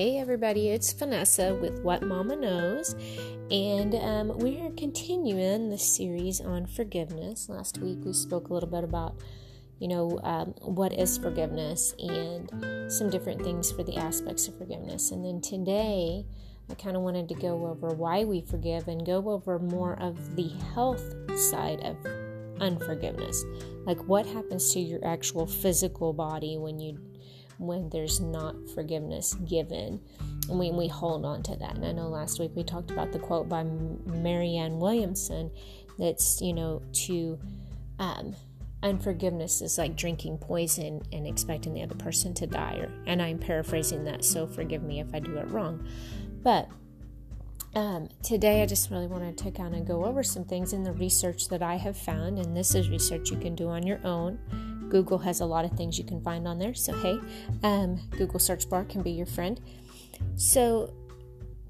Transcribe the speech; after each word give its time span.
Hey, 0.00 0.16
everybody, 0.16 0.70
it's 0.70 0.94
Vanessa 0.94 1.54
with 1.56 1.82
What 1.82 2.02
Mama 2.02 2.34
Knows, 2.34 2.94
and 3.50 3.94
um, 3.96 4.28
we're 4.38 4.70
continuing 4.70 5.68
the 5.68 5.76
series 5.76 6.40
on 6.40 6.64
forgiveness. 6.64 7.50
Last 7.50 7.76
week 7.76 7.98
we 8.02 8.14
spoke 8.14 8.48
a 8.48 8.54
little 8.54 8.70
bit 8.70 8.82
about, 8.82 9.20
you 9.78 9.88
know, 9.88 10.18
um, 10.22 10.54
what 10.62 10.94
is 10.94 11.18
forgiveness 11.18 11.94
and 11.98 12.90
some 12.90 13.10
different 13.10 13.42
things 13.42 13.70
for 13.70 13.82
the 13.82 13.98
aspects 13.98 14.48
of 14.48 14.56
forgiveness. 14.56 15.10
And 15.10 15.22
then 15.22 15.42
today 15.42 16.24
I 16.70 16.74
kind 16.76 16.96
of 16.96 17.02
wanted 17.02 17.28
to 17.28 17.34
go 17.34 17.66
over 17.66 17.88
why 17.88 18.24
we 18.24 18.40
forgive 18.40 18.88
and 18.88 19.04
go 19.04 19.28
over 19.28 19.58
more 19.58 20.00
of 20.00 20.34
the 20.34 20.48
health 20.72 21.04
side 21.38 21.80
of 21.80 21.98
unforgiveness. 22.58 23.44
Like 23.84 24.02
what 24.04 24.24
happens 24.24 24.72
to 24.72 24.80
your 24.80 25.04
actual 25.04 25.46
physical 25.46 26.14
body 26.14 26.56
when 26.56 26.80
you 26.80 26.98
when 27.60 27.90
there's 27.90 28.20
not 28.20 28.54
forgiveness 28.74 29.34
given. 29.34 30.00
And 30.48 30.58
we, 30.58 30.70
we 30.70 30.88
hold 30.88 31.24
on 31.24 31.42
to 31.44 31.56
that. 31.56 31.76
And 31.76 31.84
I 31.84 31.92
know 31.92 32.08
last 32.08 32.40
week 32.40 32.52
we 32.54 32.64
talked 32.64 32.90
about 32.90 33.12
the 33.12 33.18
quote 33.18 33.48
by 33.48 33.62
Marianne 33.62 34.78
Williamson 34.78 35.50
that's, 35.98 36.40
you 36.40 36.54
know, 36.54 36.82
to 37.04 37.38
um, 37.98 38.34
unforgiveness 38.82 39.60
is 39.60 39.76
like 39.76 39.94
drinking 39.94 40.38
poison 40.38 41.02
and 41.12 41.26
expecting 41.26 41.74
the 41.74 41.82
other 41.82 41.94
person 41.94 42.32
to 42.34 42.46
die. 42.46 42.76
Or, 42.76 42.90
and 43.06 43.20
I'm 43.20 43.38
paraphrasing 43.38 44.04
that, 44.04 44.24
so 44.24 44.46
forgive 44.46 44.82
me 44.82 45.00
if 45.00 45.14
I 45.14 45.20
do 45.20 45.36
it 45.36 45.48
wrong. 45.50 45.86
But 46.42 46.68
um, 47.74 48.08
today, 48.22 48.62
I 48.62 48.66
just 48.66 48.90
really 48.90 49.06
wanted 49.06 49.36
to 49.38 49.50
kind 49.50 49.76
of 49.76 49.86
go 49.86 50.06
over 50.06 50.22
some 50.22 50.44
things 50.44 50.72
in 50.72 50.82
the 50.82 50.92
research 50.92 51.48
that 51.48 51.62
I 51.62 51.76
have 51.76 51.96
found, 51.96 52.38
and 52.38 52.56
this 52.56 52.74
is 52.74 52.88
research 52.88 53.30
you 53.30 53.36
can 53.36 53.54
do 53.54 53.68
on 53.68 53.86
your 53.86 54.00
own. 54.04 54.38
Google 54.90 55.18
has 55.18 55.40
a 55.40 55.46
lot 55.46 55.64
of 55.64 55.72
things 55.72 55.98
you 55.98 56.04
can 56.04 56.20
find 56.20 56.46
on 56.46 56.58
there. 56.58 56.74
So, 56.74 56.92
hey, 56.98 57.18
um, 57.62 58.00
Google 58.10 58.38
search 58.38 58.68
bar 58.68 58.84
can 58.84 59.02
be 59.02 59.10
your 59.10 59.26
friend. 59.26 59.60
So, 60.36 60.92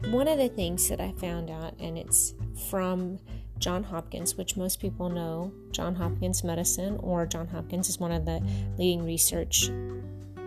one 0.06 0.26
of 0.26 0.38
the 0.38 0.48
things 0.48 0.88
that 0.88 1.00
I 1.00 1.12
found 1.12 1.50
out, 1.50 1.74
and 1.78 1.98
it's 1.98 2.34
from 2.70 3.18
John 3.58 3.84
Hopkins, 3.84 4.36
which 4.36 4.56
most 4.56 4.80
people 4.80 5.10
know, 5.10 5.52
John 5.70 5.94
Hopkins 5.94 6.42
Medicine, 6.42 6.98
or 7.02 7.26
John 7.26 7.46
Hopkins 7.46 7.88
is 7.88 8.00
one 8.00 8.10
of 8.10 8.24
the 8.24 8.42
leading 8.78 9.04
research 9.04 9.70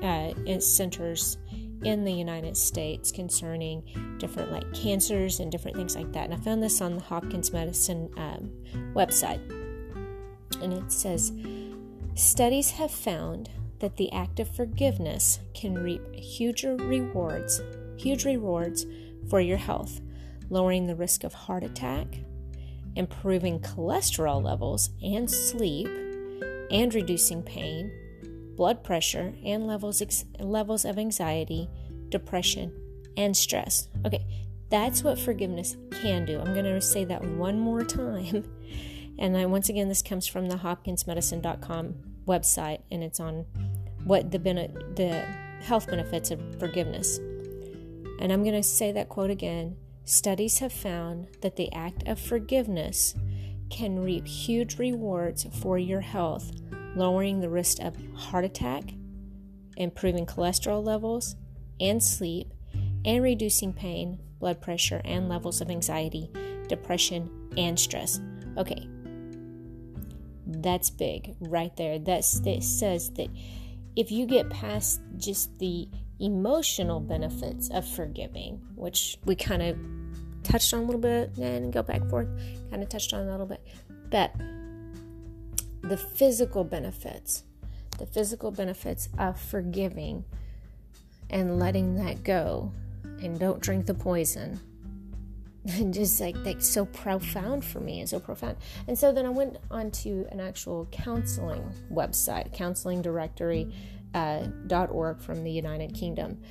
uh, 0.01 0.33
centers 0.59 1.37
in 1.83 2.03
the 2.03 2.11
United 2.11 2.57
States 2.57 3.11
concerning 3.11 3.83
different 4.17 4.51
like 4.51 4.73
cancers 4.73 5.39
and 5.39 5.51
different 5.51 5.77
things 5.77 5.95
like 5.95 6.11
that. 6.13 6.25
And 6.25 6.33
I 6.33 6.37
found 6.37 6.63
this 6.63 6.81
on 6.81 6.95
the 6.95 7.01
Hopkins 7.01 7.53
Medicine 7.53 8.09
um, 8.17 8.51
website, 8.95 9.41
and 10.61 10.73
it 10.73 10.91
says 10.91 11.31
Studies 12.15 12.69
have 12.71 12.91
found 12.91 13.49
that 13.79 13.97
the 13.97 14.11
act 14.11 14.39
of 14.39 14.55
forgiveness 14.55 15.39
can 15.55 15.73
reap 15.73 16.13
huge 16.13 16.63
rewards, 16.63 17.59
huge 17.97 18.23
rewards 18.23 18.85
for 19.29 19.41
your 19.41 19.57
health, 19.57 19.99
lowering 20.49 20.85
the 20.85 20.95
risk 20.95 21.23
of 21.23 21.33
heart 21.33 21.63
attack, 21.63 22.05
improving 22.95 23.59
cholesterol 23.59 24.43
levels 24.43 24.91
and 25.01 25.29
sleep, 25.29 25.87
and 26.69 26.93
reducing 26.93 27.41
pain, 27.41 27.91
blood 28.55 28.83
pressure, 28.83 29.33
and 29.43 29.65
levels 29.65 29.99
ex- 29.99 30.25
levels 30.39 30.85
of 30.85 30.99
anxiety, 30.99 31.67
depression, 32.09 32.71
and 33.17 33.35
stress. 33.35 33.87
Okay, 34.05 34.23
that's 34.69 35.03
what 35.03 35.17
forgiveness 35.17 35.77
can 36.01 36.25
do. 36.25 36.39
I'm 36.39 36.53
going 36.53 36.65
to 36.65 36.79
say 36.79 37.05
that 37.05 37.23
one 37.25 37.59
more 37.59 37.83
time. 37.83 38.43
And 39.19 39.37
I, 39.37 39.45
once 39.45 39.69
again, 39.69 39.89
this 39.89 40.01
comes 40.01 40.27
from 40.27 40.47
the 40.47 40.57
hopkinsmedicine.com 40.57 41.95
website, 42.27 42.81
and 42.91 43.03
it's 43.03 43.19
on 43.19 43.45
what 44.03 44.31
the 44.31 44.39
bene- 44.39 44.73
the 44.95 45.25
health 45.61 45.87
benefits 45.87 46.31
of 46.31 46.59
forgiveness. 46.59 47.19
And 48.19 48.31
I'm 48.31 48.43
going 48.43 48.55
to 48.55 48.63
say 48.63 48.91
that 48.91 49.09
quote 49.09 49.29
again. 49.29 49.77
Studies 50.05 50.59
have 50.59 50.73
found 50.73 51.27
that 51.41 51.55
the 51.55 51.71
act 51.71 52.05
of 52.07 52.19
forgiveness 52.19 53.15
can 53.69 54.03
reap 54.03 54.27
huge 54.27 54.77
rewards 54.77 55.47
for 55.61 55.77
your 55.77 56.01
health, 56.01 56.51
lowering 56.95 57.39
the 57.39 57.49
risk 57.49 57.79
of 57.79 57.95
heart 58.13 58.43
attack, 58.43 58.83
improving 59.77 60.25
cholesterol 60.25 60.83
levels 60.83 61.35
and 61.79 62.03
sleep, 62.03 62.53
and 63.05 63.23
reducing 63.23 63.73
pain, 63.73 64.19
blood 64.39 64.61
pressure, 64.61 65.01
and 65.05 65.29
levels 65.29 65.61
of 65.61 65.69
anxiety, 65.69 66.29
depression, 66.67 67.29
and 67.57 67.79
stress. 67.79 68.19
Okay, 68.57 68.87
that's 70.61 70.89
big 70.89 71.35
right 71.39 71.75
there. 71.77 71.99
That's, 71.99 72.39
that 72.41 72.63
says 72.63 73.11
that 73.11 73.29
if 73.95 74.11
you 74.11 74.25
get 74.25 74.49
past 74.49 75.01
just 75.17 75.57
the 75.59 75.87
emotional 76.19 76.99
benefits 76.99 77.69
of 77.69 77.87
forgiving, 77.87 78.61
which 78.75 79.17
we 79.25 79.35
kind 79.35 79.61
of 79.61 79.77
touched 80.43 80.73
on 80.73 80.81
a 80.81 80.83
little 80.83 81.01
bit 81.01 81.37
and 81.37 81.71
go 81.71 81.83
back 81.83 82.07
forth, 82.09 82.27
kind 82.69 82.83
of 82.83 82.89
touched 82.89 83.13
on 83.13 83.27
a 83.27 83.31
little 83.31 83.45
bit, 83.45 83.65
but 84.09 84.33
the 85.81 85.97
physical 85.97 86.63
benefits, 86.63 87.43
the 87.97 88.05
physical 88.05 88.51
benefits 88.51 89.09
of 89.17 89.39
forgiving 89.39 90.23
and 91.29 91.59
letting 91.59 91.95
that 91.95 92.23
go, 92.23 92.71
and 93.21 93.39
don't 93.39 93.59
drink 93.59 93.85
the 93.85 93.93
poison 93.93 94.51
and 94.51 94.72
just 95.91 96.19
like 96.19 96.35
that's 96.43 96.67
so 96.67 96.85
profound 96.85 97.63
for 97.63 97.79
me 97.79 98.01
and 98.01 98.09
so 98.09 98.19
profound. 98.19 98.57
And 98.87 98.97
so 98.97 99.11
then 99.13 99.25
i 99.25 99.29
went 99.29 99.57
on 99.71 99.91
to 99.91 100.27
an 100.31 100.39
actual 100.39 100.87
counseling 100.91 101.63
website 101.91 102.53
counseling 102.53 103.01
directory 103.01 103.73
uh, 104.13 104.47
from 105.19 105.43
the 105.43 105.51
united 105.51 105.93
kingdom. 105.93 106.41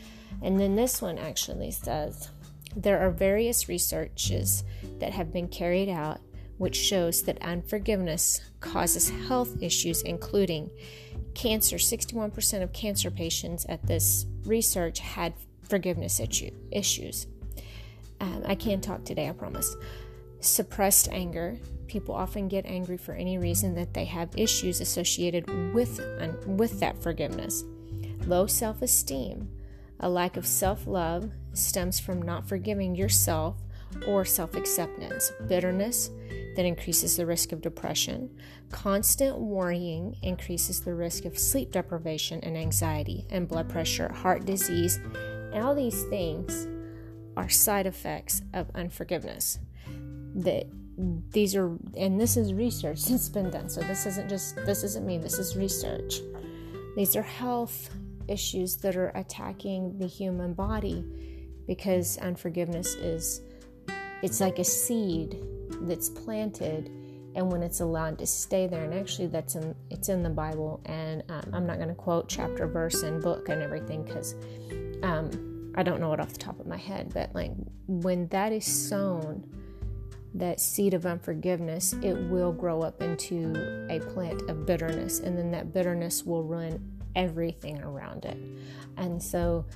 And 0.43 0.59
then 0.59 0.77
this 0.77 1.03
one 1.03 1.19
actually 1.19 1.71
says 1.73 2.31
there 2.75 3.01
are 3.01 3.11
various 3.11 3.69
researches 3.69 4.65
that 4.99 5.13
have 5.13 5.33
been 5.33 5.49
carried 5.49 5.91
out 5.91 6.21
which 6.57 6.77
shows 6.77 7.23
that 7.25 7.43
unforgiveness 7.43 8.41
causes 8.61 9.11
health 9.29 9.63
issues 9.63 10.01
including 10.03 10.71
cancer. 11.35 11.77
61% 11.77 12.63
of 12.63 12.73
cancer 12.73 13.11
patients 13.11 13.67
at 13.69 13.87
this 13.87 14.27
research 14.45 15.01
had 15.01 15.35
forgiveness 15.69 16.19
issue, 16.19 16.51
issues 16.71 17.27
um, 18.23 18.43
I 18.47 18.55
can't 18.55 18.83
talk 18.83 19.05
today, 19.05 19.29
I 19.29 19.33
promise. 19.33 19.75
Suppressed 20.39 21.09
anger. 21.11 21.59
People 21.89 22.15
often 22.15 22.47
get 22.47 22.65
angry 22.67 22.97
for 22.97 23.15
any 23.15 23.37
reason 23.37 23.75
that 23.75 23.95
they 23.95 24.05
have 24.05 24.31
issues 24.37 24.81
associated 24.81 25.75
with, 25.75 26.01
with 26.47 26.79
that 26.79 27.03
forgiveness. 27.03 27.65
Low 28.27 28.47
self 28.47 28.81
esteem. 28.81 29.51
A 29.99 30.09
lack 30.09 30.37
of 30.37 30.47
self 30.47 30.87
love 30.87 31.33
stems 31.53 31.99
from 31.99 32.23
not 32.23 32.49
forgiving 32.49 32.95
yourself 32.95 33.57
or 34.07 34.25
self 34.25 34.55
acceptance. 34.55 35.33
Bitterness 35.49 36.09
that 36.55 36.65
increases 36.65 37.17
the 37.17 37.27
risk 37.27 37.51
of 37.51 37.61
depression. 37.61 38.31
Constant 38.71 39.39
worrying 39.39 40.17
increases 40.23 40.81
the 40.81 40.95
risk 40.95 41.25
of 41.25 41.37
sleep 41.37 41.73
deprivation 41.73 42.39
and 42.45 42.57
anxiety, 42.57 43.27
and 43.31 43.49
blood 43.49 43.69
pressure, 43.69 44.13
heart 44.13 44.45
disease, 44.45 45.01
and 45.53 45.65
all 45.65 45.75
these 45.75 46.05
things 46.05 46.69
are 47.37 47.49
side 47.49 47.87
effects 47.87 48.43
of 48.53 48.71
unforgiveness. 48.75 49.59
That 50.35 50.67
these 51.31 51.55
are, 51.57 51.77
and 51.97 52.21
this 52.21 52.37
is 52.37 52.53
research 52.53 53.05
that's 53.05 53.29
been 53.29 53.51
done. 53.51 53.69
So 53.69 53.81
this 53.83 54.07
isn't 54.07 54.29
just, 54.29 54.57
this 54.57 54.85
isn't 54.85 55.07
me, 55.07 55.19
this 55.19 55.39
is 55.39 55.57
research. 55.57 56.21
These 56.97 57.17
are 57.17 57.23
health 57.23 57.91
issues 58.29 58.77
that 58.77 58.97
are 58.97 59.09
attacking 59.15 59.99
the 59.99 60.07
human 60.07 60.53
body 60.55 61.05
because 61.67 62.19
unforgiveness 62.19 62.95
is, 62.95 63.41
it's 64.23 64.41
like 64.41 64.59
a 64.59 64.65
seed 64.65 65.39
that's 65.83 66.09
planted 66.09 66.91
and 67.35 67.51
when 67.51 67.63
it's 67.63 67.81
allowed 67.81 68.19
to 68.19 68.27
stay 68.27 68.67
there 68.67 68.85
and 68.85 68.93
actually 68.93 69.27
that's 69.27 69.55
in 69.55 69.75
it's 69.91 70.09
in 70.11 70.23
the 70.23 70.29
bible 70.29 70.83
and 70.85 71.23
um, 71.31 71.43
i'm 71.55 71.67
not 71.67 71.77
going 71.77 71.89
to 71.89 71.95
quote 71.95 72.29
chapter 72.29 72.67
verse 72.67 73.03
and 73.03 73.23
book 73.23 73.49
and 73.49 73.63
everything 73.63 74.05
because 74.05 74.35
um, 75.03 75.31
I 75.75 75.83
don't 75.83 76.01
know 76.01 76.13
it 76.13 76.21
off 76.21 76.33
the 76.33 76.39
top 76.39 76.61
of 76.61 76.67
my 76.67 76.77
head, 76.77 77.13
but 77.15 77.35
like 77.35 77.53
when 77.87 78.29
that 78.29 78.53
is 78.53 78.67
sown, 78.67 79.45
that 80.35 80.61
seed 80.61 80.95
of 80.95 81.05
unforgiveness, 81.07 81.93
it 82.03 82.15
will 82.15 82.53
grow 82.53 82.83
up 82.83 83.03
into 83.03 83.87
a 83.91 84.01
plant 84.01 84.49
of 84.51 84.67
bitterness, 84.67 85.21
and 85.21 85.37
then 85.37 85.51
that 85.51 85.73
bitterness 85.73 86.25
will 86.25 86.45
run 86.45 86.81
everything 87.15 87.83
around 87.83 88.25
it. 88.25 88.39
And 88.97 89.23
so, 89.23 89.67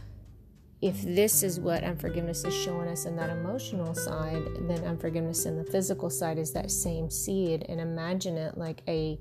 if 0.82 1.00
this 1.02 1.42
is 1.42 1.58
what 1.58 1.82
unforgiveness 1.84 2.44
is 2.44 2.54
showing 2.54 2.88
us 2.88 3.06
in 3.06 3.16
that 3.16 3.30
emotional 3.30 3.94
side, 3.94 4.42
then 4.60 4.84
unforgiveness 4.84 5.46
in 5.46 5.56
the 5.56 5.64
physical 5.64 6.10
side 6.10 6.38
is 6.38 6.52
that 6.52 6.70
same 6.70 7.08
seed. 7.10 7.64
And 7.68 7.80
imagine 7.80 8.36
it 8.36 8.58
like 8.58 8.82
a 8.86 9.18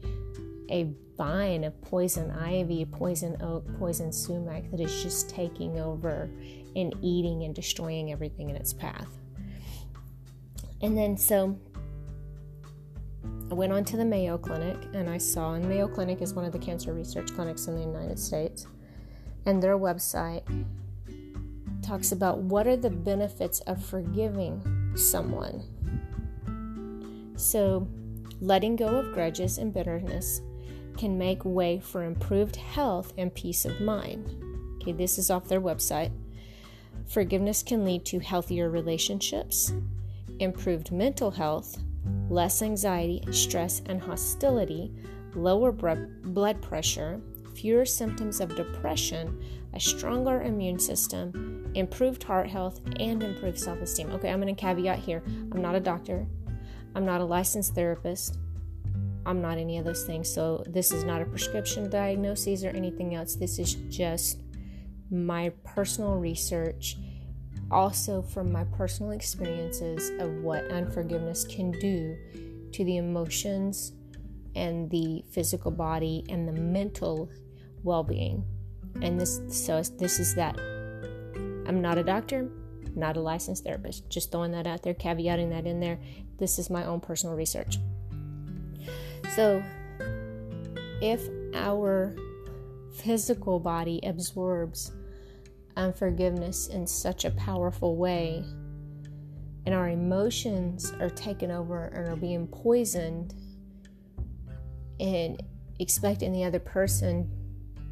a 0.69 0.91
vine 1.15 1.63
of 1.63 1.79
poison 1.81 2.31
ivy, 2.31 2.85
poison 2.85 3.37
oak, 3.41 3.63
poison 3.79 4.11
sumac 4.11 4.69
that 4.71 4.79
is 4.79 5.03
just 5.03 5.29
taking 5.29 5.79
over 5.79 6.29
and 6.75 6.93
eating 7.01 7.43
and 7.43 7.55
destroying 7.55 8.11
everything 8.11 8.49
in 8.49 8.55
its 8.55 8.73
path. 8.73 9.07
And 10.81 10.97
then 10.97 11.17
so 11.17 11.57
I 13.49 13.53
went 13.53 13.71
on 13.73 13.85
to 13.85 13.97
the 13.97 14.05
Mayo 14.05 14.37
Clinic 14.37 14.77
and 14.93 15.09
I 15.09 15.17
saw, 15.17 15.53
and 15.53 15.67
Mayo 15.67 15.87
Clinic 15.87 16.21
is 16.21 16.33
one 16.33 16.45
of 16.45 16.51
the 16.51 16.59
cancer 16.59 16.93
research 16.93 17.33
clinics 17.33 17.67
in 17.67 17.75
the 17.75 17.81
United 17.81 18.19
States, 18.19 18.67
and 19.45 19.61
their 19.61 19.77
website 19.77 20.43
talks 21.83 22.11
about 22.11 22.39
what 22.39 22.65
are 22.65 22.75
the 22.75 22.89
benefits 22.89 23.59
of 23.61 23.83
forgiving 23.83 24.93
someone. 24.95 25.63
So, 27.35 27.87
letting 28.41 28.75
go 28.75 28.87
of 28.87 29.13
grudges 29.13 29.59
and 29.59 29.71
bitterness 29.73 30.41
can 30.97 31.17
make 31.17 31.45
way 31.45 31.79
for 31.79 32.03
improved 32.03 32.55
health 32.55 33.13
and 33.17 33.33
peace 33.33 33.65
of 33.65 33.79
mind. 33.79 34.27
Okay, 34.81 34.93
this 34.93 35.19
is 35.19 35.29
off 35.29 35.47
their 35.47 35.61
website. 35.61 36.11
Forgiveness 37.07 37.63
can 37.63 37.85
lead 37.85 38.05
to 38.05 38.19
healthier 38.19 38.69
relationships, 38.69 39.73
improved 40.39 40.91
mental 40.91 41.31
health, 41.31 41.77
less 42.29 42.61
anxiety, 42.61 43.23
stress, 43.31 43.81
and 43.85 44.01
hostility, 44.01 44.91
lower 45.35 45.71
blood 45.71 46.61
pressure, 46.61 47.21
fewer 47.55 47.85
symptoms 47.85 48.39
of 48.39 48.55
depression, 48.55 49.41
a 49.73 49.79
stronger 49.79 50.41
immune 50.41 50.79
system, 50.79 51.71
improved 51.75 52.23
heart 52.23 52.49
health, 52.49 52.81
and 52.99 53.21
improved 53.21 53.59
self 53.59 53.79
esteem. 53.81 54.09
Okay, 54.11 54.29
I'm 54.29 54.41
going 54.41 54.53
to 54.53 54.59
caveat 54.59 54.99
here 54.99 55.21
I'm 55.25 55.61
not 55.61 55.75
a 55.75 55.79
doctor, 55.79 56.25
I'm 56.95 57.05
not 57.05 57.21
a 57.21 57.25
licensed 57.25 57.75
therapist. 57.75 58.37
I'm 59.27 59.41
not 59.41 59.57
any 59.57 59.79
of 59.79 59.85
those 59.85 60.03
things. 60.03 60.29
So, 60.29 60.63
this 60.67 60.91
is 60.91 61.03
not 61.03 61.19
a 61.19 61.25
prescription 61.25 61.89
diagnosis 61.89 62.63
or 62.63 62.69
anything 62.69 63.15
else. 63.15 63.35
This 63.35 63.57
is 63.57 63.73
just 63.89 64.37
my 65.11 65.49
personal 65.63 66.15
research, 66.15 66.97
also 67.71 68.21
from 68.21 68.51
my 68.51 68.63
personal 68.65 69.11
experiences 69.11 70.11
of 70.19 70.43
what 70.43 70.63
unforgiveness 70.71 71.43
can 71.45 71.71
do 71.71 72.17
to 72.71 72.83
the 72.83 72.97
emotions 72.97 73.93
and 74.55 74.89
the 74.89 75.23
physical 75.31 75.71
body 75.71 76.23
and 76.29 76.47
the 76.47 76.53
mental 76.53 77.29
well-being. 77.83 78.43
And 79.01 79.19
this 79.19 79.41
so 79.49 79.81
this 79.81 80.19
is 80.19 80.35
that 80.35 80.57
I'm 81.67 81.81
not 81.81 81.97
a 81.97 82.03
doctor, 82.03 82.49
not 82.95 83.17
a 83.17 83.21
licensed 83.21 83.63
therapist. 83.63 84.09
Just 84.09 84.31
throwing 84.31 84.51
that 84.51 84.67
out 84.67 84.83
there, 84.83 84.93
caveating 84.93 85.49
that 85.49 85.65
in 85.65 85.79
there. 85.79 85.99
This 86.37 86.59
is 86.59 86.69
my 86.69 86.85
own 86.85 87.01
personal 87.01 87.35
research. 87.35 87.77
So, 89.35 89.63
if 91.01 91.27
our 91.53 92.15
physical 92.97 93.59
body 93.59 93.99
absorbs 94.03 94.91
unforgiveness 95.77 96.67
in 96.67 96.87
such 96.87 97.25
a 97.25 97.31
powerful 97.31 97.97
way, 97.97 98.43
and 99.65 99.75
our 99.75 99.89
emotions 99.89 100.93
are 100.99 101.09
taken 101.09 101.51
over 101.51 101.85
and 101.85 102.07
are 102.07 102.15
being 102.15 102.47
poisoned, 102.47 103.33
and 104.99 105.43
expecting 105.79 106.31
the 106.31 106.43
other 106.43 106.59
person 106.59 107.29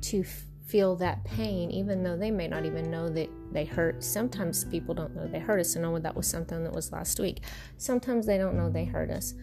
to 0.02 0.24
feel 0.66 0.96
that 0.96 1.24
pain, 1.26 1.70
even 1.72 2.04
though 2.04 2.16
they 2.16 2.32
may 2.32 2.48
not 2.48 2.66
even 2.66 2.90
know 2.90 3.10
that 3.10 3.30
they 3.52 3.66
hurt. 3.66 4.04
Sometimes 4.04 4.64
people 4.66 4.96
don't 4.96 5.14
know 5.16 5.28
they 5.28 5.40
hurt 5.40 5.60
us, 5.60 5.76
and 5.76 5.84
know 5.84 6.00
that 6.00 6.16
was 6.16 6.28
something 6.28 6.64
that 6.64 6.74
was 6.74 6.92
last 6.92 7.20
week. 7.20 7.42
Sometimes 7.78 8.26
they 8.26 8.38
don't 8.38 8.56
know 8.56 8.70
they 8.70 8.86
hurt 8.86 9.12
us. 9.12 9.34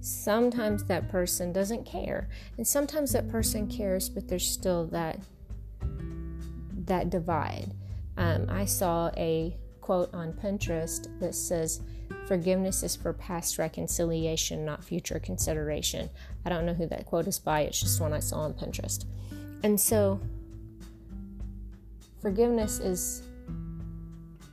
Sometimes 0.00 0.84
that 0.84 1.10
person 1.10 1.52
doesn't 1.52 1.84
care, 1.84 2.28
and 2.56 2.66
sometimes 2.66 3.12
that 3.12 3.28
person 3.28 3.68
cares, 3.68 4.08
but 4.08 4.28
there's 4.28 4.46
still 4.46 4.86
that 4.86 5.18
that 6.86 7.10
divide. 7.10 7.72
Um, 8.16 8.46
I 8.48 8.64
saw 8.64 9.10
a 9.16 9.56
quote 9.80 10.12
on 10.14 10.32
Pinterest 10.32 11.08
that 11.20 11.34
says, 11.34 11.82
Forgiveness 12.26 12.82
is 12.82 12.96
for 12.96 13.12
past 13.12 13.58
reconciliation, 13.58 14.64
not 14.64 14.84
future 14.84 15.18
consideration. 15.18 16.10
I 16.44 16.48
don't 16.48 16.64
know 16.64 16.74
who 16.74 16.86
that 16.86 17.06
quote 17.06 17.26
is 17.26 17.38
by, 17.38 17.62
it's 17.62 17.80
just 17.80 18.00
one 18.00 18.12
I 18.12 18.20
saw 18.20 18.40
on 18.40 18.54
Pinterest. 18.54 19.04
And 19.62 19.80
so, 19.80 20.20
forgiveness 22.20 22.78
is 22.78 23.22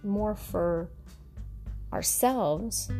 more 0.03 0.35
for 0.35 0.89
ourselves 1.93 2.91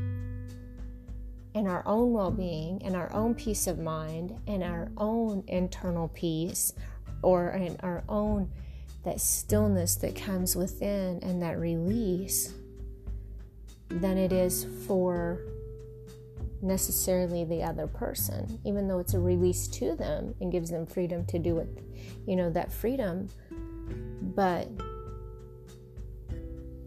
and 1.58 1.68
our 1.68 1.82
own 1.88 2.14
well 2.14 2.30
being 2.30 2.80
and 2.84 2.96
our 2.96 3.12
own 3.14 3.34
peace 3.34 3.66
of 3.66 3.80
mind 3.80 4.40
and 4.46 4.64
our 4.64 4.92
own 4.96 5.44
internal 5.48 6.08
peace 6.10 6.74
or 7.24 7.50
in 7.50 7.76
our 7.82 8.04
own 8.08 8.48
that 9.04 9.20
stillness 9.20 9.96
that 9.96 10.16
comes 10.16 10.56
within 10.56 11.20
and 11.24 11.42
that 11.42 11.58
release 11.58 12.54
than 13.90 14.20
it 14.20 14.32
is 14.32 14.68
for 14.86 15.40
necessarily 16.62 17.44
the 17.44 17.64
other 17.64 17.88
person, 17.88 18.60
even 18.64 18.88
though 18.88 19.00
it's 19.00 19.16
a 19.16 19.20
release 19.20 19.68
to 19.68 19.96
them 19.96 20.36
and 20.40 20.52
gives 20.52 20.70
them 20.70 20.86
freedom 20.86 21.26
to 21.26 21.40
do 21.40 21.58
it, 21.58 21.70
you 22.28 22.36
know, 22.36 22.52
that 22.52 22.72
freedom. 22.72 23.30
But 24.36 24.68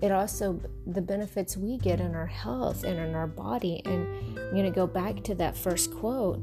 it 0.00 0.12
also, 0.12 0.60
the 0.86 1.02
benefits 1.02 1.56
we 1.56 1.76
get 1.76 2.00
in 2.00 2.14
our 2.14 2.26
health 2.26 2.84
and 2.84 2.98
in 2.98 3.14
our 3.14 3.26
body. 3.26 3.82
And 3.84 4.38
I'm 4.38 4.50
going 4.52 4.64
to 4.64 4.70
go 4.70 4.86
back 4.86 5.22
to 5.24 5.34
that 5.36 5.56
first 5.56 5.92
quote 5.92 6.40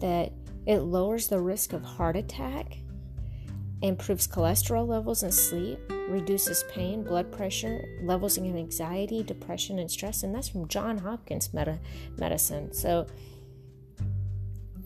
that 0.00 0.32
it 0.66 0.80
lowers 0.80 1.28
the 1.28 1.40
risk 1.40 1.72
of 1.72 1.82
heart 1.82 2.16
attack, 2.16 2.78
improves 3.82 4.26
cholesterol 4.26 4.86
levels 4.86 5.22
and 5.22 5.32
sleep, 5.32 5.78
reduces 6.08 6.64
pain, 6.64 7.04
blood 7.04 7.30
pressure, 7.30 7.84
levels 8.02 8.36
in 8.36 8.56
anxiety, 8.56 9.22
depression, 9.22 9.78
and 9.78 9.90
stress. 9.90 10.24
And 10.24 10.34
that's 10.34 10.48
from 10.48 10.66
John 10.66 10.98
Hopkins 10.98 11.54
meta- 11.54 11.78
Medicine. 12.16 12.72
So, 12.72 13.06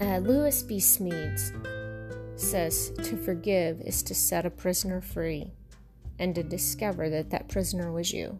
uh, 0.01 0.19
Lewis 0.19 0.63
B. 0.63 0.77
Smedes 0.77 1.53
says 2.39 2.91
to 3.03 3.17
forgive 3.17 3.81
is 3.81 4.03
to 4.03 4.15
set 4.15 4.45
a 4.45 4.51
prisoner 4.51 5.01
free 5.01 5.53
and 6.19 6.35
to 6.35 6.43
discover 6.43 7.09
that 7.11 7.31
that 7.31 7.49
prisoner 7.49 7.93
was 7.93 8.13
you. 8.13 8.39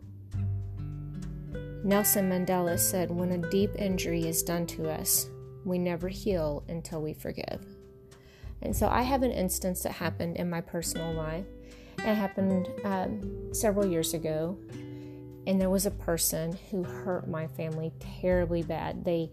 Nelson 1.85 2.31
Mandela 2.31 2.79
said, 2.79 3.11
When 3.11 3.33
a 3.33 3.51
deep 3.51 3.71
injury 3.77 4.27
is 4.27 4.43
done 4.43 4.67
to 4.69 4.91
us, 4.91 5.29
we 5.65 5.79
never 5.79 6.09
heal 6.09 6.65
until 6.69 7.03
we 7.03 7.13
forgive. 7.13 7.67
And 8.63 8.75
so 8.75 8.89
I 8.89 9.03
have 9.03 9.23
an 9.23 9.33
instance 9.33 9.83
that 9.83 9.93
happened 9.93 10.37
in 10.37 10.49
my 10.49 10.61
personal 10.61 11.13
life 11.13 11.47
it 11.99 12.17
happened 12.17 12.69
um, 12.85 13.55
several 13.55 13.87
years 13.87 14.13
ago, 14.13 14.59
and 15.47 15.61
there 15.61 15.71
was 15.71 15.87
a 15.87 15.91
person 15.91 16.59
who 16.71 16.83
hurt 16.83 17.29
my 17.29 17.47
family 17.47 17.93
terribly 18.21 18.63
bad. 18.63 19.05
They 19.05 19.31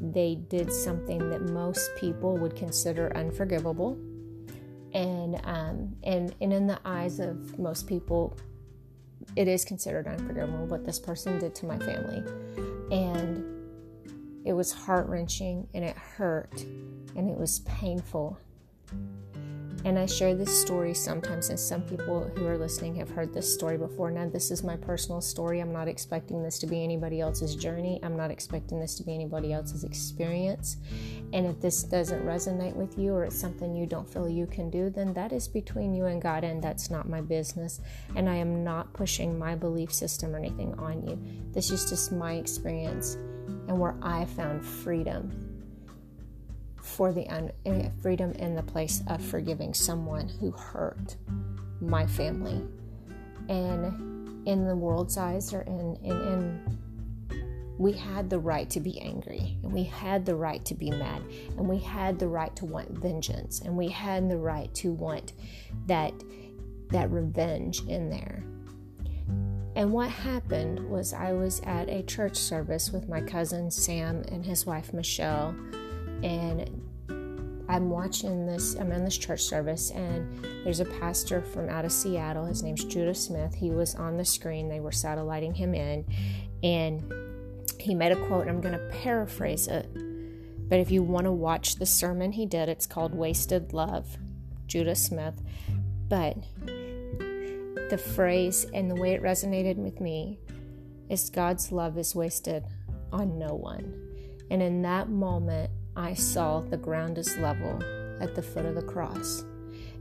they 0.00 0.34
did 0.34 0.72
something 0.72 1.30
that 1.30 1.42
most 1.42 1.88
people 1.96 2.36
would 2.38 2.56
consider 2.56 3.16
unforgivable, 3.16 3.96
and 4.94 5.40
um, 5.44 5.96
and 6.04 6.34
and 6.40 6.52
in 6.52 6.66
the 6.66 6.78
eyes 6.84 7.20
of 7.20 7.58
most 7.58 7.86
people, 7.86 8.36
it 9.36 9.48
is 9.48 9.64
considered 9.64 10.06
unforgivable 10.06 10.66
what 10.66 10.84
this 10.84 10.98
person 10.98 11.38
did 11.38 11.54
to 11.56 11.66
my 11.66 11.78
family, 11.78 12.22
and 12.90 13.58
it 14.44 14.52
was 14.54 14.72
heart 14.72 15.06
wrenching 15.08 15.68
and 15.74 15.84
it 15.84 15.96
hurt 15.96 16.62
and 17.16 17.28
it 17.28 17.36
was 17.36 17.58
painful 17.60 18.38
and 19.84 19.98
I 19.98 20.06
share 20.06 20.34
this 20.34 20.60
story 20.60 20.92
sometimes, 20.92 21.50
and 21.50 21.58
some 21.58 21.82
people 21.82 22.30
who 22.36 22.46
are 22.46 22.58
listening 22.58 22.96
have 22.96 23.10
heard 23.10 23.32
this 23.32 23.52
story 23.52 23.78
before. 23.78 24.10
Now, 24.10 24.28
this 24.28 24.50
is 24.50 24.64
my 24.64 24.76
personal 24.76 25.20
story. 25.20 25.60
I'm 25.60 25.72
not 25.72 25.88
expecting 25.88 26.42
this 26.42 26.58
to 26.60 26.66
be 26.66 26.82
anybody 26.82 27.20
else's 27.20 27.54
journey. 27.54 28.00
I'm 28.02 28.16
not 28.16 28.30
expecting 28.30 28.80
this 28.80 28.96
to 28.96 29.04
be 29.04 29.14
anybody 29.14 29.52
else's 29.52 29.84
experience. 29.84 30.78
And 31.32 31.46
if 31.46 31.60
this 31.60 31.84
doesn't 31.84 32.24
resonate 32.24 32.74
with 32.74 32.98
you 32.98 33.14
or 33.14 33.24
it's 33.24 33.38
something 33.38 33.74
you 33.74 33.86
don't 33.86 34.08
feel 34.12 34.28
you 34.28 34.46
can 34.46 34.68
do, 34.68 34.90
then 34.90 35.14
that 35.14 35.32
is 35.32 35.46
between 35.46 35.94
you 35.94 36.06
and 36.06 36.20
God, 36.20 36.42
and 36.44 36.62
that's 36.62 36.90
not 36.90 37.08
my 37.08 37.20
business. 37.20 37.80
And 38.16 38.28
I 38.28 38.34
am 38.36 38.64
not 38.64 38.92
pushing 38.92 39.38
my 39.38 39.54
belief 39.54 39.94
system 39.94 40.34
or 40.34 40.38
anything 40.38 40.74
on 40.74 41.06
you. 41.06 41.18
This 41.52 41.70
is 41.70 41.88
just 41.88 42.12
my 42.12 42.34
experience 42.34 43.14
and 43.68 43.78
where 43.78 43.96
I 44.02 44.24
found 44.24 44.64
freedom 44.64 45.47
for 46.98 47.12
the 47.12 47.28
un- 47.28 47.52
eh, 47.64 47.88
freedom 48.02 48.32
in 48.32 48.56
the 48.56 48.62
place 48.62 49.04
of 49.06 49.24
forgiving 49.24 49.72
someone 49.72 50.28
who 50.28 50.50
hurt 50.50 51.14
my 51.80 52.04
family. 52.04 52.60
And 53.48 54.48
in 54.48 54.66
the 54.66 54.74
world's 54.74 55.16
eyes, 55.16 55.54
or 55.54 55.60
in, 55.60 55.96
in, 56.02 56.10
in 56.10 56.78
we 57.78 57.92
had 57.92 58.28
the 58.28 58.38
right 58.40 58.68
to 58.70 58.80
be 58.80 59.00
angry 59.00 59.56
and 59.62 59.72
we 59.72 59.84
had 59.84 60.26
the 60.26 60.34
right 60.34 60.64
to 60.64 60.74
be 60.74 60.90
mad 60.90 61.22
and 61.56 61.68
we 61.68 61.78
had 61.78 62.18
the 62.18 62.26
right 62.26 62.56
to 62.56 62.64
want 62.64 62.90
vengeance 62.90 63.60
and 63.60 63.76
we 63.76 63.86
had 63.86 64.28
the 64.28 64.36
right 64.36 64.74
to 64.74 64.90
want 64.90 65.34
that 65.86 66.12
that 66.90 67.08
revenge 67.12 67.82
in 67.86 68.10
there 68.10 68.42
and 69.76 69.92
what 69.92 70.10
happened 70.10 70.80
was 70.90 71.12
i 71.12 71.32
was 71.32 71.60
at 71.60 71.88
a 71.88 72.02
church 72.02 72.36
service 72.36 72.90
with 72.90 73.08
my 73.08 73.20
cousin 73.20 73.70
sam 73.70 74.24
and 74.32 74.44
his 74.44 74.66
wife 74.66 74.92
michelle 74.92 75.54
and 76.24 76.87
I'm 77.68 77.90
watching 77.90 78.46
this, 78.46 78.74
I'm 78.76 78.90
in 78.92 79.04
this 79.04 79.18
church 79.18 79.42
service, 79.42 79.90
and 79.90 80.44
there's 80.64 80.80
a 80.80 80.86
pastor 80.86 81.42
from 81.42 81.68
out 81.68 81.84
of 81.84 81.92
Seattle. 81.92 82.46
His 82.46 82.62
name's 82.62 82.84
Judah 82.84 83.14
Smith. 83.14 83.54
He 83.54 83.70
was 83.70 83.94
on 83.94 84.16
the 84.16 84.24
screen, 84.24 84.68
they 84.68 84.80
were 84.80 84.92
satelliting 84.92 85.54
him 85.54 85.74
in, 85.74 86.06
and 86.62 87.12
he 87.78 87.94
made 87.94 88.12
a 88.12 88.26
quote, 88.26 88.46
and 88.46 88.50
I'm 88.50 88.60
going 88.60 88.78
to 88.78 88.98
paraphrase 89.02 89.68
it. 89.68 89.86
But 90.68 90.80
if 90.80 90.90
you 90.90 91.02
want 91.02 91.24
to 91.24 91.32
watch 91.32 91.76
the 91.76 91.86
sermon 91.86 92.32
he 92.32 92.46
did, 92.46 92.68
it's 92.68 92.86
called 92.86 93.14
Wasted 93.14 93.72
Love, 93.72 94.16
Judah 94.66 94.94
Smith. 94.94 95.40
But 96.08 96.36
the 97.90 97.98
phrase 97.98 98.66
and 98.74 98.90
the 98.90 98.96
way 98.96 99.12
it 99.12 99.22
resonated 99.22 99.76
with 99.76 100.00
me 100.00 100.38
is 101.08 101.30
God's 101.30 101.72
love 101.72 101.96
is 101.96 102.14
wasted 102.14 102.64
on 103.12 103.38
no 103.38 103.54
one. 103.54 103.94
And 104.50 104.62
in 104.62 104.82
that 104.82 105.08
moment, 105.08 105.70
I 105.98 106.14
saw 106.14 106.60
the 106.60 106.76
ground 106.76 107.18
is 107.18 107.36
level 107.38 107.82
at 108.20 108.36
the 108.36 108.42
foot 108.42 108.64
of 108.64 108.76
the 108.76 108.82
cross. 108.82 109.44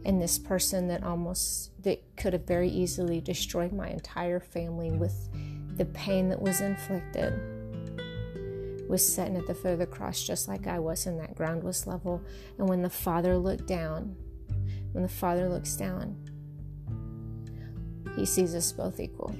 And 0.05 0.21
this 0.21 0.37
person 0.37 0.87
that 0.89 1.03
almost 1.03 1.71
that 1.83 2.01
could 2.15 2.33
have 2.33 2.45
very 2.45 2.69
easily 2.69 3.19
destroyed 3.19 3.73
my 3.73 3.89
entire 3.89 4.39
family 4.39 4.91
with 4.91 5.27
the 5.75 5.85
pain 5.85 6.29
that 6.29 6.41
was 6.41 6.61
inflicted 6.61 7.33
was 8.87 9.05
sitting 9.05 9.35
at 9.35 9.47
the 9.47 9.55
foot 9.55 9.73
of 9.73 9.79
the 9.79 9.87
cross 9.87 10.21
just 10.21 10.47
like 10.47 10.67
I 10.67 10.79
was, 10.79 11.07
and 11.07 11.19
that 11.19 11.35
ground 11.35 11.63
was 11.63 11.87
level. 11.87 12.21
And 12.57 12.69
when 12.69 12.83
the 12.83 12.89
Father 12.89 13.35
looked 13.35 13.67
down, 13.67 14.15
when 14.93 15.01
the 15.01 15.09
Father 15.09 15.49
looks 15.49 15.75
down, 15.75 16.15
he 18.15 18.25
sees 18.25 18.55
us 18.55 18.71
both 18.71 18.99
equal, 18.99 19.35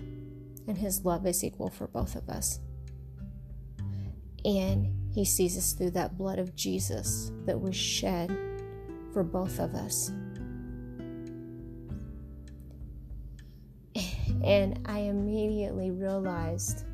and 0.68 0.78
his 0.78 1.06
love 1.06 1.26
is 1.26 1.44
equal 1.44 1.70
for 1.70 1.88
both 1.88 2.16
of 2.16 2.28
us. 2.28 2.60
And 4.44 4.97
he 5.14 5.26
sees 5.26 5.58
us 5.58 5.74
through 5.74 5.92
that 5.92 6.18
blood 6.18 6.40
of 6.40 6.56
Jesus 6.56 7.32
that 7.46 7.60
was 7.60 7.76
shed 7.76 8.36
for 9.14 9.24
both 9.24 9.60
of 9.60 9.74
us. 9.74 10.12
And 14.44 14.80
I 14.86 15.00
immediately 15.00 15.92
realized 15.92 16.86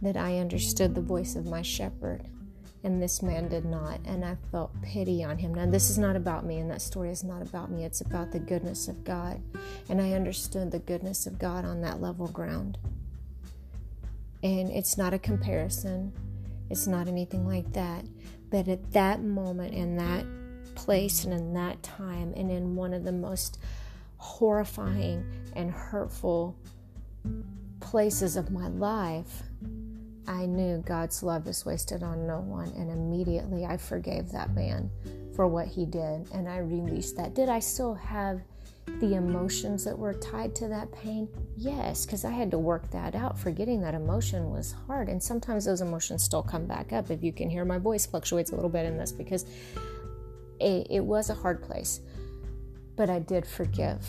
that 0.00 0.16
I 0.16 0.38
understood 0.38 0.94
the 0.94 1.00
voice 1.00 1.34
of 1.34 1.46
my 1.46 1.62
shepherd, 1.62 2.26
and 2.84 3.02
this 3.02 3.22
man 3.22 3.48
did 3.48 3.64
not. 3.64 3.98
And 4.04 4.24
I 4.24 4.36
felt 4.52 4.70
pity 4.82 5.24
on 5.24 5.38
him. 5.38 5.52
Now, 5.54 5.66
this 5.66 5.90
is 5.90 5.98
not 5.98 6.14
about 6.14 6.46
me, 6.46 6.58
and 6.58 6.70
that 6.70 6.82
story 6.82 7.10
is 7.10 7.24
not 7.24 7.42
about 7.42 7.70
me. 7.70 7.84
It's 7.84 8.00
about 8.00 8.30
the 8.30 8.38
goodness 8.38 8.86
of 8.86 9.02
God. 9.04 9.42
And 9.88 10.00
I 10.00 10.12
understood 10.12 10.70
the 10.70 10.78
goodness 10.78 11.26
of 11.26 11.38
God 11.38 11.64
on 11.64 11.80
that 11.80 12.00
level 12.00 12.28
ground. 12.28 12.78
And 14.42 14.70
it's 14.70 14.96
not 14.96 15.14
a 15.14 15.18
comparison, 15.18 16.12
it's 16.70 16.86
not 16.86 17.08
anything 17.08 17.46
like 17.46 17.72
that. 17.72 18.04
But 18.50 18.68
at 18.68 18.92
that 18.92 19.22
moment, 19.22 19.74
in 19.74 19.96
that 19.96 20.24
place, 20.74 21.24
and 21.24 21.32
in 21.32 21.54
that 21.54 21.82
time, 21.82 22.32
and 22.36 22.50
in 22.50 22.76
one 22.76 22.92
of 22.92 23.04
the 23.04 23.12
most 23.12 23.58
horrifying 24.16 25.24
and 25.54 25.70
hurtful 25.70 26.56
places 27.80 28.36
of 28.36 28.50
my 28.50 28.68
life, 28.68 29.42
I 30.26 30.46
knew 30.46 30.82
God's 30.86 31.22
love 31.22 31.46
is 31.46 31.66
wasted 31.66 32.02
on 32.02 32.26
no 32.26 32.40
one, 32.40 32.68
and 32.76 32.90
immediately 32.90 33.64
I 33.64 33.76
forgave 33.76 34.32
that 34.32 34.54
man 34.54 34.90
for 35.34 35.46
what 35.46 35.66
he 35.66 35.84
did 35.84 36.30
and 36.32 36.48
I 36.48 36.58
released 36.58 37.16
that. 37.16 37.34
Did 37.34 37.48
I 37.48 37.58
still 37.58 37.94
have 37.94 38.40
the 39.00 39.14
emotions 39.14 39.84
that 39.84 39.98
were 39.98 40.14
tied 40.14 40.54
to 40.56 40.68
that 40.68 40.92
pain? 40.92 41.28
Yes, 41.56 42.04
because 42.04 42.24
I 42.24 42.30
had 42.30 42.50
to 42.52 42.58
work 42.58 42.90
that 42.90 43.14
out. 43.14 43.38
Forgetting 43.38 43.80
that 43.80 43.94
emotion 43.94 44.50
was 44.50 44.72
hard, 44.86 45.08
and 45.08 45.22
sometimes 45.22 45.64
those 45.64 45.80
emotions 45.80 46.22
still 46.22 46.42
come 46.42 46.66
back 46.66 46.92
up. 46.92 47.10
If 47.10 47.22
you 47.22 47.32
can 47.32 47.50
hear 47.50 47.64
my 47.64 47.78
voice 47.78 48.06
fluctuates 48.06 48.52
a 48.52 48.54
little 48.54 48.70
bit 48.70 48.86
in 48.86 48.96
this 48.96 49.12
because 49.12 49.44
it, 50.60 50.86
it 50.90 51.04
was 51.04 51.30
a 51.30 51.34
hard 51.34 51.62
place, 51.62 52.00
but 52.96 53.10
I 53.10 53.18
did 53.18 53.46
forgive 53.46 54.00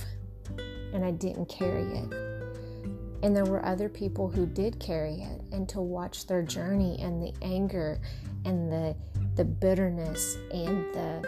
and 0.93 1.03
I 1.03 1.11
didn't 1.11 1.47
carry 1.47 1.83
it. 1.83 2.13
And 3.23 3.35
there 3.35 3.45
were 3.45 3.65
other 3.65 3.89
people 3.89 4.29
who 4.29 4.45
did 4.45 4.79
carry 4.79 5.15
it, 5.15 5.41
and 5.51 5.67
to 5.69 5.81
watch 5.81 6.27
their 6.27 6.43
journey 6.43 6.97
and 6.99 7.21
the 7.21 7.33
anger 7.41 7.99
and 8.45 8.71
the 8.71 8.95
the 9.35 9.43
bitterness 9.43 10.37
and 10.53 10.93
the 10.93 11.27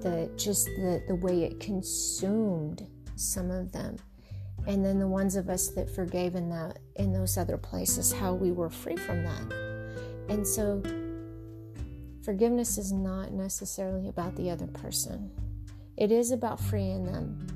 the 0.00 0.30
just 0.36 0.66
the, 0.66 1.02
the 1.08 1.14
way 1.14 1.42
it 1.44 1.60
consumed 1.60 2.86
some 3.16 3.50
of 3.50 3.72
them. 3.72 3.96
And 4.66 4.84
then 4.84 4.98
the 4.98 5.08
ones 5.08 5.36
of 5.36 5.48
us 5.48 5.68
that 5.68 5.88
forgave 5.88 6.34
in 6.34 6.50
that 6.50 6.78
in 6.96 7.12
those 7.12 7.38
other 7.38 7.56
places, 7.56 8.12
how 8.12 8.34
we 8.34 8.52
were 8.52 8.70
free 8.70 8.96
from 8.96 9.24
that. 9.24 9.52
And 10.28 10.46
so 10.46 10.82
forgiveness 12.22 12.76
is 12.76 12.92
not 12.92 13.32
necessarily 13.32 14.08
about 14.08 14.36
the 14.36 14.50
other 14.50 14.66
person. 14.66 15.30
It 15.96 16.12
is 16.12 16.32
about 16.32 16.60
freeing 16.60 17.04
them. 17.04 17.46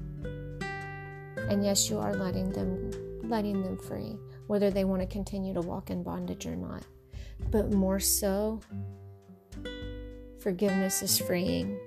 And 1.51 1.65
yes, 1.65 1.91
you 1.91 1.99
are 1.99 2.15
letting 2.15 2.51
them 2.51 2.91
letting 3.25 3.63
them 3.63 3.77
free, 3.79 4.19
whether 4.47 4.71
they 4.71 4.85
want 4.85 5.01
to 5.01 5.07
continue 5.07 5.55
to 5.55 5.61
walk 5.61 5.91
in 5.91 6.03
bondage 6.03 6.47
or 6.47 6.57
not. 6.57 6.85
But 7.51 7.73
more 7.73 8.01
so, 8.01 8.61
forgiveness 10.41 11.03
is 11.03 11.19
freeing 11.19 11.79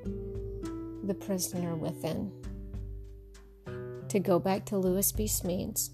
the 1.06 1.14
prisoner 1.14 1.76
within. 1.76 2.32
To 4.10 4.20
go 4.20 4.40
back 4.40 4.66
to 4.66 4.78
Lewis 4.78 5.12
B. 5.12 5.26
Smedes, 5.26 5.90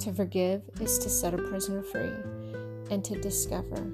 to 0.00 0.12
forgive 0.12 0.62
is 0.80 0.98
to 0.98 1.08
set 1.08 1.34
a 1.34 1.38
prisoner 1.38 1.82
free 1.82 2.12
and 2.90 3.04
to 3.04 3.20
discover 3.20 3.92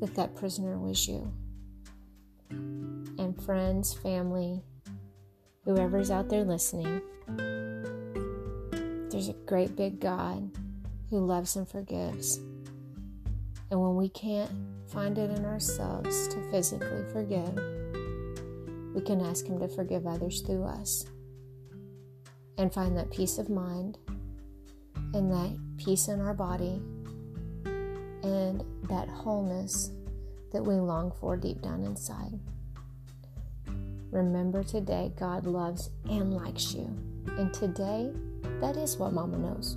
that 0.00 0.14
that 0.14 0.34
prisoner 0.34 0.78
was 0.78 1.06
you. 1.08 1.32
And 2.50 3.40
friends, 3.44 3.94
family, 3.94 4.62
whoever's 5.64 6.10
out 6.10 6.28
there 6.28 6.44
listening, 6.44 7.00
there's 9.10 9.28
a 9.28 9.36
great 9.46 9.76
big 9.76 10.00
God 10.00 10.50
who 11.10 11.24
loves 11.24 11.56
and 11.56 11.68
forgives. 11.68 12.38
And 13.70 13.80
when 13.80 13.96
we 13.96 14.08
can't 14.08 14.50
find 14.88 15.18
it 15.18 15.30
in 15.30 15.44
ourselves 15.44 16.28
to 16.28 16.50
physically 16.50 17.04
forgive, 17.12 17.58
we 18.96 19.02
can 19.02 19.20
ask 19.20 19.46
Him 19.46 19.60
to 19.60 19.68
forgive 19.68 20.06
others 20.06 20.40
through 20.40 20.64
us 20.64 21.04
and 22.56 22.72
find 22.72 22.96
that 22.96 23.10
peace 23.10 23.36
of 23.36 23.50
mind 23.50 23.98
and 25.12 25.30
that 25.30 25.54
peace 25.76 26.08
in 26.08 26.18
our 26.18 26.32
body 26.32 26.80
and 28.22 28.64
that 28.88 29.06
wholeness 29.08 29.90
that 30.50 30.62
we 30.62 30.76
long 30.76 31.12
for 31.20 31.36
deep 31.36 31.60
down 31.60 31.84
inside. 31.84 32.40
Remember 34.10 34.62
today, 34.62 35.12
God 35.18 35.44
loves 35.46 35.90
and 36.08 36.32
likes 36.32 36.72
you. 36.72 36.84
And 37.36 37.52
today, 37.52 38.10
that 38.62 38.78
is 38.78 38.96
what 38.96 39.12
Mama 39.12 39.36
knows. 39.36 39.76